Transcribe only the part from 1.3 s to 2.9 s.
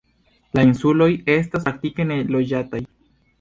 estas praktike neloĝataj.